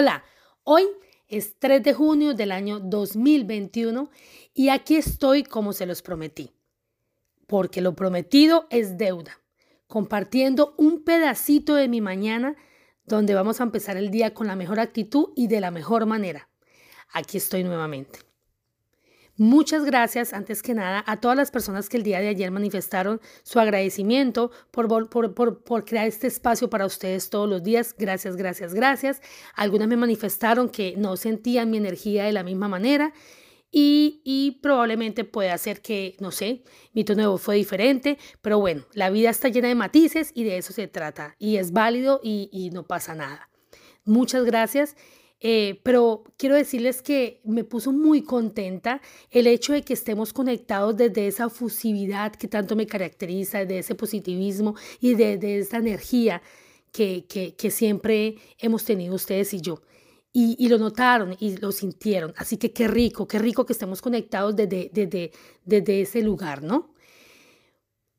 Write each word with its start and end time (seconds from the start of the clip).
Hola, 0.00 0.22
hoy 0.62 0.84
es 1.26 1.58
3 1.58 1.82
de 1.82 1.92
junio 1.92 2.32
del 2.32 2.52
año 2.52 2.78
2021 2.78 4.08
y 4.54 4.68
aquí 4.68 4.94
estoy 4.94 5.42
como 5.42 5.72
se 5.72 5.86
los 5.86 6.02
prometí, 6.02 6.52
porque 7.48 7.80
lo 7.80 7.96
prometido 7.96 8.68
es 8.70 8.96
deuda, 8.96 9.40
compartiendo 9.88 10.76
un 10.78 11.02
pedacito 11.02 11.74
de 11.74 11.88
mi 11.88 12.00
mañana 12.00 12.54
donde 13.06 13.34
vamos 13.34 13.60
a 13.60 13.64
empezar 13.64 13.96
el 13.96 14.12
día 14.12 14.34
con 14.34 14.46
la 14.46 14.54
mejor 14.54 14.78
actitud 14.78 15.30
y 15.34 15.48
de 15.48 15.60
la 15.60 15.72
mejor 15.72 16.06
manera. 16.06 16.48
Aquí 17.12 17.38
estoy 17.38 17.64
nuevamente. 17.64 18.27
Muchas 19.40 19.84
gracias, 19.84 20.32
antes 20.32 20.64
que 20.64 20.74
nada, 20.74 21.04
a 21.06 21.20
todas 21.20 21.36
las 21.36 21.52
personas 21.52 21.88
que 21.88 21.96
el 21.96 22.02
día 22.02 22.18
de 22.18 22.26
ayer 22.26 22.50
manifestaron 22.50 23.20
su 23.44 23.60
agradecimiento 23.60 24.50
por, 24.72 25.08
por, 25.08 25.84
crear 25.84 26.08
este 26.08 26.26
espacio 26.26 26.68
para 26.68 26.84
ustedes 26.84 27.30
todos 27.30 27.48
los 27.48 27.62
días. 27.62 27.94
Gracias, 27.96 28.34
gracias, 28.34 28.74
gracias. 28.74 29.22
Algunas 29.54 29.86
me 29.86 29.96
manifestaron 29.96 30.68
que 30.68 30.96
no 30.96 31.16
sentían 31.16 31.70
mi 31.70 31.76
energía 31.76 32.24
de 32.24 32.32
la 32.32 32.42
misma 32.42 32.66
manera 32.66 33.12
y, 33.70 34.58
probablemente 34.60 35.22
puede 35.22 35.56
ser 35.58 35.82
que, 35.82 36.16
no 36.18 36.32
sé, 36.32 36.64
mi 36.92 37.04
tono 37.04 37.22
de 37.22 37.28
voz 37.28 37.40
fue 37.40 37.54
diferente, 37.54 38.18
pero 38.42 38.58
bueno, 38.58 38.86
la 38.92 39.08
vida 39.08 39.30
está 39.30 39.50
llena 39.50 39.68
de 39.68 39.76
matices 39.76 40.32
y 40.34 40.42
de 40.42 40.58
eso 40.58 40.72
se 40.72 40.88
trata 40.88 41.36
y 41.38 41.58
es 41.58 41.70
válido 41.70 42.18
y 42.24 42.70
no 42.72 42.88
pasa 42.88 43.14
nada. 43.14 43.48
Muchas 44.04 44.44
gracias 44.44 44.96
eh, 45.40 45.80
pero 45.84 46.24
quiero 46.36 46.56
decirles 46.56 47.00
que 47.00 47.40
me 47.44 47.62
puso 47.62 47.92
muy 47.92 48.22
contenta 48.22 49.00
el 49.30 49.46
hecho 49.46 49.72
de 49.72 49.82
que 49.82 49.92
estemos 49.92 50.32
conectados 50.32 50.96
desde 50.96 51.28
esa 51.28 51.48
fusividad 51.48 52.32
que 52.34 52.48
tanto 52.48 52.74
me 52.74 52.86
caracteriza, 52.86 53.64
de 53.64 53.78
ese 53.78 53.94
positivismo 53.94 54.74
y 55.00 55.14
de, 55.14 55.38
de 55.38 55.60
esa 55.60 55.76
energía 55.76 56.42
que, 56.92 57.26
que, 57.56 57.70
siempre 57.70 58.36
hemos 58.58 58.84
tenido 58.84 59.14
ustedes 59.14 59.54
y 59.54 59.60
yo. 59.60 59.82
Y, 60.32 60.68
lo 60.68 60.78
notaron 60.78 61.36
y 61.40 61.56
lo 61.56 61.72
sintieron. 61.72 62.32
Así 62.36 62.58
que 62.58 62.72
qué 62.72 62.86
rico, 62.86 63.26
qué 63.26 63.38
rico 63.40 63.66
que 63.66 63.72
estemos 63.72 64.00
conectados 64.00 64.54
desde, 64.54 64.90
desde, 64.92 65.32
desde 65.64 66.02
ese 66.02 66.22
lugar, 66.22 66.62
¿no? 66.62 66.94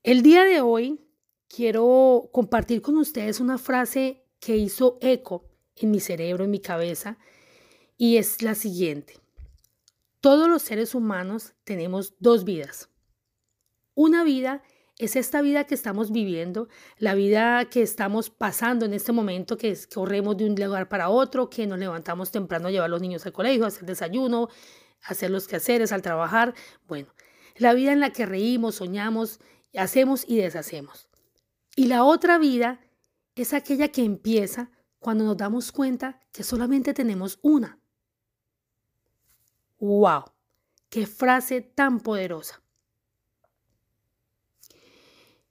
El 0.03 0.21
día 0.21 0.43
de 0.43 0.59
hoy 0.59 0.99
quiero 1.47 2.29
compartir 2.33 2.81
con 2.81 2.97
ustedes 2.97 3.39
una 3.39 3.57
frase 3.57 4.25
que 4.39 4.57
hizo 4.57 4.97
eco 5.01 5.48
en 5.79 5.91
mi 5.91 5.99
cerebro, 5.99 6.43
en 6.43 6.51
mi 6.51 6.59
cabeza, 6.59 7.17
y 7.97 8.17
es 8.17 8.41
la 8.41 8.55
siguiente. 8.55 9.19
Todos 10.21 10.49
los 10.49 10.61
seres 10.61 10.95
humanos 10.95 11.53
tenemos 11.63 12.13
dos 12.19 12.43
vidas. 12.43 12.89
Una 13.95 14.23
vida 14.23 14.63
es 14.97 15.15
esta 15.15 15.41
vida 15.41 15.63
que 15.63 15.75
estamos 15.75 16.11
viviendo, 16.11 16.67
la 16.97 17.15
vida 17.15 17.69
que 17.69 17.81
estamos 17.81 18.29
pasando 18.29 18.85
en 18.85 18.93
este 18.93 19.13
momento, 19.13 19.57
que, 19.57 19.71
es, 19.71 19.87
corremos 19.87 20.35
de 20.35 20.45
un 20.45 20.55
lugar 20.55 20.89
para 20.89 21.09
otro, 21.09 21.49
que 21.49 21.65
nos 21.65 21.79
levantamos 21.79 22.31
temprano 22.31 22.67
a 22.67 22.71
llevar 22.71 22.87
a 22.87 22.89
los 22.89 23.01
niños 23.01 23.25
al 23.25 23.31
colegio, 23.31 23.63
a 23.63 23.69
hacer 23.69 23.85
desayuno, 23.85 24.49
a 25.03 25.11
hacer 25.11 25.31
los 25.31 25.47
quehaceres, 25.47 25.93
al 25.93 26.01
trabajar. 26.01 26.53
Bueno, 26.85 27.13
la 27.55 27.73
vida 27.73 27.93
en 27.93 28.01
la 28.01 28.11
que 28.11 28.25
reímos, 28.25 28.75
soñamos, 28.75 29.39
hacemos 29.73 30.25
y 30.27 30.35
deshacemos. 30.35 31.07
Y 31.77 31.85
la 31.85 32.03
otra 32.03 32.37
vida 32.37 32.81
es 33.35 33.53
aquella 33.53 33.87
que 33.87 34.03
empieza 34.03 34.69
cuando 34.99 35.23
nos 35.23 35.37
damos 35.37 35.71
cuenta 35.71 36.19
que 36.31 36.43
solamente 36.43 36.93
tenemos 36.93 37.39
una. 37.41 37.79
¡Wow! 39.79 40.25
¡Qué 40.89 41.07
frase 41.07 41.61
tan 41.61 41.99
poderosa! 41.99 42.61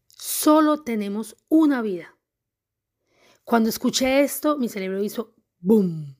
Solo 0.09 0.83
tenemos 0.83 1.37
una 1.49 1.81
vida. 1.83 2.17
Cuando 3.45 3.71
escuché 3.71 4.21
esto, 4.21 4.59
mi 4.59 4.69
cerebro 4.69 5.03
hizo 5.03 5.35
boom. 5.61 6.17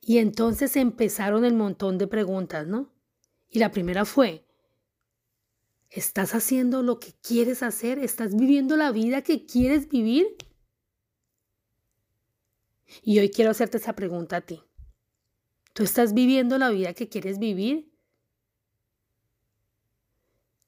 Y 0.00 0.18
entonces 0.18 0.76
empezaron 0.76 1.44
el 1.44 1.54
montón 1.54 1.98
de 1.98 2.06
preguntas, 2.06 2.66
¿no? 2.66 2.92
Y 3.48 3.58
la 3.58 3.70
primera 3.70 4.04
fue, 4.04 4.44
¿estás 5.88 6.34
haciendo 6.34 6.82
lo 6.82 6.98
que 6.98 7.12
quieres 7.22 7.62
hacer? 7.62 7.98
¿Estás 7.98 8.34
viviendo 8.36 8.76
la 8.76 8.92
vida 8.92 9.22
que 9.22 9.46
quieres 9.46 9.88
vivir? 9.88 10.36
Y 13.02 13.18
hoy 13.18 13.30
quiero 13.30 13.50
hacerte 13.50 13.78
esa 13.78 13.94
pregunta 13.94 14.36
a 14.36 14.40
ti. 14.40 14.62
¿Tú 15.72 15.82
estás 15.82 16.14
viviendo 16.14 16.58
la 16.58 16.70
vida 16.70 16.94
que 16.94 17.08
quieres 17.08 17.38
vivir? 17.38 17.92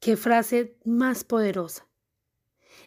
¿Qué 0.01 0.17
frase 0.17 0.77
más 0.85 1.25
poderosa? 1.25 1.89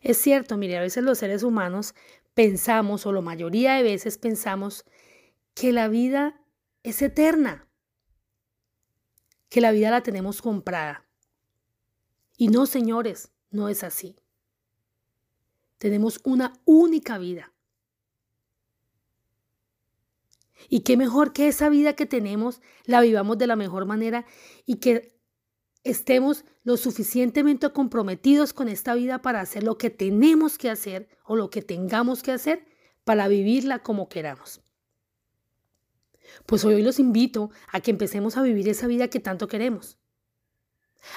Es 0.01 0.17
cierto, 0.17 0.57
mire, 0.57 0.77
a 0.77 0.81
veces 0.81 1.03
los 1.03 1.17
seres 1.17 1.43
humanos 1.43 1.93
pensamos, 2.33 3.05
o 3.05 3.11
la 3.11 3.21
mayoría 3.21 3.73
de 3.75 3.83
veces 3.83 4.17
pensamos, 4.17 4.85
que 5.53 5.71
la 5.71 5.87
vida 5.87 6.39
es 6.83 7.01
eterna, 7.01 7.67
que 9.49 9.61
la 9.61 9.71
vida 9.71 9.91
la 9.91 10.01
tenemos 10.01 10.41
comprada. 10.41 11.05
Y 12.37 12.47
no, 12.47 12.65
señores, 12.65 13.31
no 13.51 13.69
es 13.69 13.83
así. 13.83 14.15
Tenemos 15.77 16.21
una 16.23 16.53
única 16.65 17.17
vida. 17.17 17.51
Y 20.69 20.81
qué 20.81 20.97
mejor 20.97 21.33
que 21.33 21.47
esa 21.47 21.69
vida 21.69 21.93
que 21.93 22.05
tenemos 22.05 22.61
la 22.85 23.01
vivamos 23.01 23.37
de 23.37 23.47
la 23.47 23.55
mejor 23.55 23.85
manera 23.85 24.25
y 24.65 24.75
que 24.75 25.17
estemos 25.83 26.45
lo 26.63 26.77
suficientemente 26.77 27.69
comprometidos 27.71 28.53
con 28.53 28.67
esta 28.67 28.93
vida 28.93 29.21
para 29.21 29.41
hacer 29.41 29.63
lo 29.63 29.77
que 29.77 29.89
tenemos 29.89 30.57
que 30.57 30.69
hacer 30.69 31.09
o 31.25 31.35
lo 31.35 31.49
que 31.49 31.61
tengamos 31.61 32.21
que 32.23 32.31
hacer 32.31 32.65
para 33.03 33.27
vivirla 33.27 33.79
como 33.79 34.09
queramos. 34.09 34.61
Pues 36.45 36.63
hoy 36.63 36.81
los 36.81 36.99
invito 36.99 37.51
a 37.71 37.81
que 37.81 37.91
empecemos 37.91 38.37
a 38.37 38.41
vivir 38.41 38.69
esa 38.69 38.87
vida 38.87 39.09
que 39.09 39.19
tanto 39.19 39.47
queremos. 39.47 39.97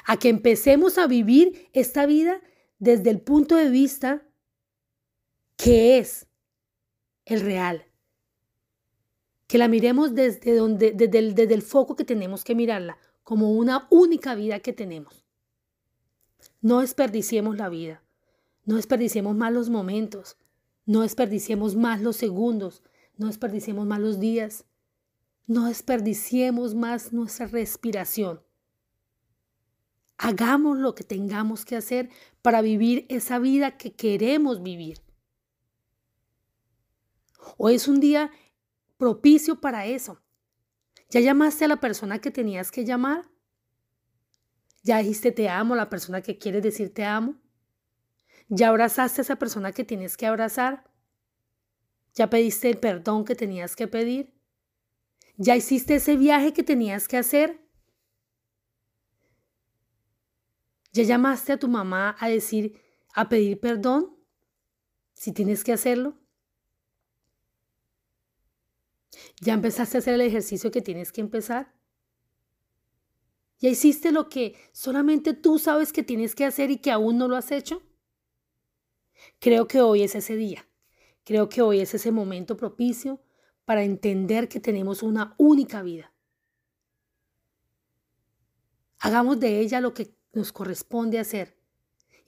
A 0.07 0.17
que 0.17 0.29
empecemos 0.29 0.99
a 0.99 1.07
vivir 1.07 1.69
esta 1.73 2.07
vida 2.07 2.41
desde 2.79 3.11
el 3.11 3.21
punto 3.21 3.57
de 3.57 3.69
vista 3.69 4.27
que 5.57 5.99
es 5.99 6.27
el 7.27 7.41
real, 7.41 7.87
que 9.55 9.59
la 9.59 9.69
miremos 9.69 10.17
desde, 10.17 10.57
donde, 10.57 10.91
desde, 10.91 11.17
el, 11.21 11.37
desde 11.37 11.55
el 11.55 11.63
foco 11.63 11.95
que 11.95 12.03
tenemos 12.03 12.43
que 12.43 12.57
mirarla, 12.57 12.99
como 13.23 13.53
una 13.53 13.87
única 13.89 14.35
vida 14.35 14.59
que 14.59 14.73
tenemos. 14.73 15.25
No 16.61 16.81
desperdiciemos 16.81 17.57
la 17.57 17.69
vida, 17.69 18.03
no 18.65 18.75
desperdiciemos 18.75 19.37
más 19.37 19.53
los 19.53 19.71
momentos, 19.71 20.37
no 20.87 21.03
desperdiciemos 21.03 21.77
más 21.77 22.03
los 22.03 22.17
segundos, 22.17 22.83
no 23.17 23.29
desperdiciemos 23.29 23.87
más 23.87 24.01
los 24.01 24.19
días, 24.19 24.65
no 25.47 25.67
desperdiciemos 25.67 26.75
más 26.75 27.13
nuestra 27.13 27.47
respiración. 27.47 28.41
Hagamos 30.19 30.79
lo 30.79 30.97
que 30.97 31.05
tengamos 31.05 31.65
que 31.65 31.77
hacer 31.77 32.11
para 32.43 32.61
vivir 32.61 33.07
esa 33.09 33.39
vida 33.39 33.77
que 33.77 33.93
queremos 33.93 34.65
vivir. 34.65 34.99
Hoy 37.57 37.77
es 37.77 37.87
un 37.87 38.01
día 38.01 38.33
propicio 39.05 39.61
para 39.61 39.85
eso. 39.85 40.23
¿Ya 41.11 41.21
llamaste 41.21 41.67
a 41.67 41.69
la 41.69 41.77
persona 41.77 42.23
que 42.23 42.31
tenías 42.31 42.71
que 42.71 42.87
llamar? 42.87 43.31
¿Ya 44.83 44.97
dijiste 44.97 45.31
te 45.31 45.51
amo 45.51 45.75
a 45.75 45.77
la 45.77 45.91
persona 45.91 46.23
que 46.23 46.39
quieres 46.39 46.63
decir 46.63 46.95
te 46.95 47.05
amo? 47.05 47.35
¿Ya 48.49 48.71
abrazaste 48.71 49.21
a 49.21 49.25
esa 49.25 49.37
persona 49.37 49.73
que 49.73 49.85
tienes 49.85 50.17
que 50.17 50.27
abrazar? 50.27 50.91
¿Ya 52.15 52.31
pediste 52.31 52.71
el 52.71 52.79
perdón 52.79 53.27
que 53.27 53.35
tenías 53.35 53.77
que 53.77 53.89
pedir? 53.89 54.33
¿Ya 55.37 55.55
hiciste 55.55 55.97
ese 55.97 56.17
viaje 56.17 56.55
que 56.55 56.63
tenías 56.63 57.07
que 57.07 57.19
hacer? 57.19 57.61
¿Ya 60.95 61.03
llamaste 61.03 61.53
a 61.53 61.59
tu 61.59 61.69
mamá 61.69 62.17
a 62.19 62.31
decir, 62.31 62.81
a 63.15 63.29
pedir 63.29 63.61
perdón? 63.61 64.17
Si 65.13 65.33
tienes 65.33 65.63
que 65.63 65.75
hacerlo. 65.75 66.24
¿Ya 69.41 69.55
empezaste 69.55 69.97
a 69.97 70.01
hacer 70.01 70.15
el 70.15 70.21
ejercicio 70.21 70.71
que 70.71 70.83
tienes 70.83 71.13
que 71.13 71.21
empezar? 71.21 71.75
¿Ya 73.59 73.69
hiciste 73.69 74.13
lo 74.13 74.29
que 74.29 74.57
solamente 74.73 75.33
tú 75.35 75.59
sabes 75.59 75.93
que 75.93 76.03
tienes 76.03 76.35
que 76.35 76.45
hacer 76.45 76.71
y 76.71 76.79
que 76.79 76.91
aún 76.91 77.19
no 77.19 77.29
lo 77.29 77.37
has 77.37 77.51
hecho? 77.51 77.83
Creo 79.41 79.67
que 79.67 79.81
hoy 79.81 80.03
es 80.03 80.15
ese 80.15 80.37
día. 80.37 80.67
Creo 81.25 81.49
que 81.49 81.63
hoy 81.63 81.81
es 81.81 81.95
ese 81.95 82.13
momento 82.13 82.57
propicio 82.57 83.23
para 83.65 83.83
entender 83.83 84.49
que 84.49 84.61
tenemos 84.61 85.03
una 85.03 85.35
única 85.39 85.83
vida. 85.83 86.13
Hagamos 88.99 89.41
de 89.41 89.61
ella 89.61 89.81
lo 89.81 89.95
que 89.95 90.15
nos 90.33 90.53
corresponde 90.53 91.19
hacer 91.19 91.57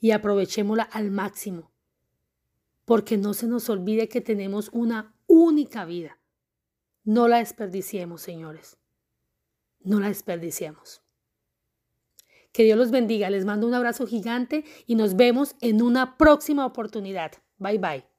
y 0.01 0.13
aprovechémosla 0.13 0.85
al 0.85 1.11
máximo, 1.11 1.73
porque 2.85 3.17
no 3.17 3.35
se 3.35 3.47
nos 3.47 3.69
olvide 3.69 4.09
que 4.09 4.21
tenemos 4.21 4.71
una 4.73 5.15
única 5.27 5.85
vida. 5.85 6.19
No 7.07 7.29
la 7.29 7.39
desperdiciemos, 7.39 8.21
señores. 8.21 8.79
No 9.79 10.01
la 10.01 10.09
desperdiciemos. 10.09 11.03
Que 12.53 12.65
Dios 12.65 12.77
los 12.77 12.91
bendiga. 12.91 13.31
Les 13.31 13.45
mando 13.45 13.69
un 13.69 13.75
abrazo 13.75 14.09
gigante 14.09 14.65
y 14.87 14.97
nos 14.97 15.15
vemos 15.15 15.55
en 15.61 15.83
una 15.83 16.19
próxima 16.19 16.67
oportunidad. 16.67 17.33
Bye 17.59 17.79
bye. 17.79 18.16